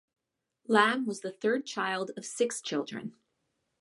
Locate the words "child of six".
1.67-2.59